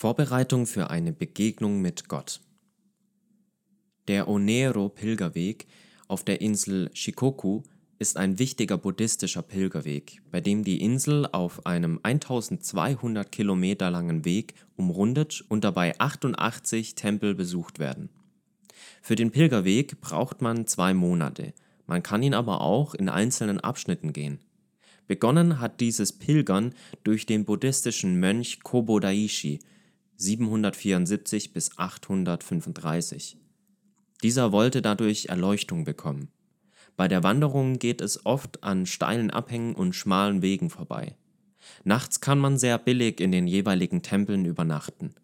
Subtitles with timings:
[0.00, 2.40] Vorbereitung für eine Begegnung mit Gott.
[4.06, 5.66] Der Onero-Pilgerweg
[6.06, 7.62] auf der Insel Shikoku
[7.98, 14.54] ist ein wichtiger buddhistischer Pilgerweg, bei dem die Insel auf einem 1200 Kilometer langen Weg
[14.76, 18.08] umrundet und dabei 88 Tempel besucht werden.
[19.02, 21.54] Für den Pilgerweg braucht man zwei Monate,
[21.88, 24.38] man kann ihn aber auch in einzelnen Abschnitten gehen.
[25.08, 26.72] Begonnen hat dieses Pilgern
[27.02, 29.58] durch den buddhistischen Mönch Kobo Daishi
[30.20, 33.36] 774 bis 835.
[34.24, 36.28] Dieser wollte dadurch Erleuchtung bekommen.
[36.96, 41.14] Bei der Wanderung geht es oft an steilen Abhängen und schmalen Wegen vorbei.
[41.84, 45.14] Nachts kann man sehr billig in den jeweiligen Tempeln übernachten.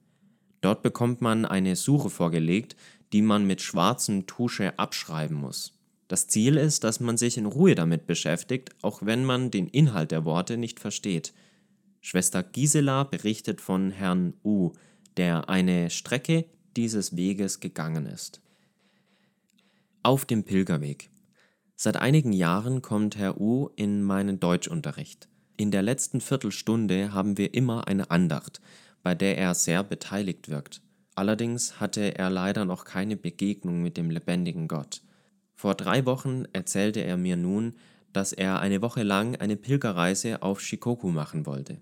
[0.61, 2.77] Dort bekommt man eine Suche vorgelegt,
[3.13, 5.77] die man mit schwarzem Tusche abschreiben muss.
[6.07, 10.13] Das Ziel ist, dass man sich in Ruhe damit beschäftigt, auch wenn man den Inhalt
[10.13, 11.35] der Worte nicht versteht.
[12.07, 14.73] Schwester Gisela berichtet von Herrn U,
[15.17, 16.45] der eine Strecke
[16.77, 18.43] dieses Weges gegangen ist.
[20.03, 21.09] Auf dem Pilgerweg.
[21.77, 25.31] Seit einigen Jahren kommt Herr U in meinen Deutschunterricht.
[25.57, 28.61] In der letzten Viertelstunde haben wir immer eine Andacht,
[29.03, 30.83] bei der er sehr beteiligt wirkt.
[31.15, 35.01] Allerdings hatte er leider noch keine Begegnung mit dem lebendigen Gott.
[35.55, 37.73] Vor drei Wochen erzählte er mir nun,
[38.13, 41.81] dass er eine Woche lang eine Pilgerreise auf Shikoku machen wollte.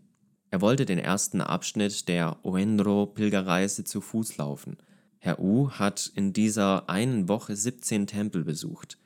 [0.53, 4.77] Er wollte den ersten Abschnitt der Oenro-Pilgerreise zu Fuß laufen.
[5.19, 8.99] Herr U hat in dieser einen Woche 17 Tempel besucht.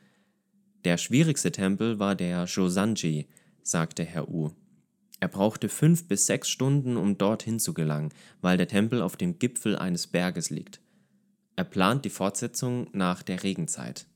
[0.84, 3.28] Der schwierigste Tempel war der Josanji,
[3.62, 4.50] sagte Herr U.
[5.20, 9.38] Er brauchte fünf bis sechs Stunden, um dorthin zu gelangen, weil der Tempel auf dem
[9.38, 10.80] Gipfel eines Berges liegt.
[11.54, 14.06] Er plant die Fortsetzung nach der Regenzeit.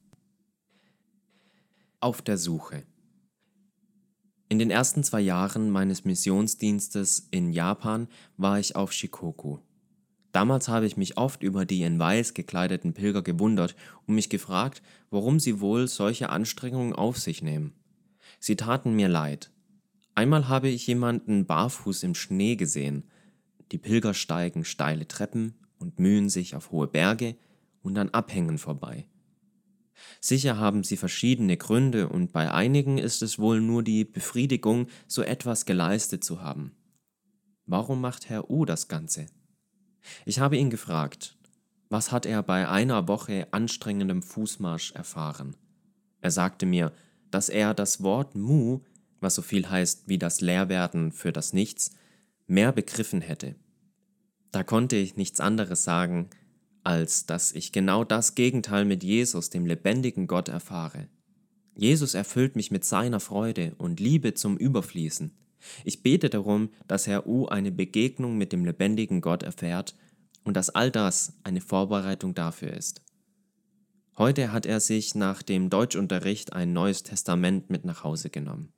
[2.00, 2.82] Auf der Suche
[4.50, 9.58] in den ersten zwei Jahren meines Missionsdienstes in Japan war ich auf Shikoku.
[10.32, 14.82] Damals habe ich mich oft über die in Weiß gekleideten Pilger gewundert und mich gefragt,
[15.08, 17.74] warum sie wohl solche Anstrengungen auf sich nehmen.
[18.40, 19.52] Sie taten mir leid.
[20.16, 23.04] Einmal habe ich jemanden barfuß im Schnee gesehen.
[23.70, 27.36] Die Pilger steigen steile Treppen und mühen sich auf hohe Berge
[27.82, 29.06] und an Abhängen vorbei.
[30.20, 35.22] Sicher haben sie verschiedene Gründe und bei einigen ist es wohl nur die Befriedigung, so
[35.22, 36.72] etwas geleistet zu haben.
[37.66, 39.26] Warum macht Herr U das Ganze?
[40.24, 41.36] Ich habe ihn gefragt,
[41.88, 45.56] was hat er bei einer Woche anstrengendem Fußmarsch erfahren?
[46.20, 46.92] Er sagte mir,
[47.30, 48.80] dass er das Wort Mu,
[49.20, 51.92] was so viel heißt wie das Leerwerden für das Nichts,
[52.46, 53.54] mehr begriffen hätte.
[54.50, 56.30] Da konnte ich nichts anderes sagen,
[56.84, 61.08] als dass ich genau das Gegenteil mit Jesus, dem lebendigen Gott, erfahre.
[61.76, 65.32] Jesus erfüllt mich mit seiner Freude und Liebe zum Überfließen.
[65.84, 69.94] Ich bete darum, dass Herr U eine Begegnung mit dem lebendigen Gott erfährt
[70.44, 73.02] und dass all das eine Vorbereitung dafür ist.
[74.16, 78.72] Heute hat er sich nach dem Deutschunterricht ein neues Testament mit nach Hause genommen.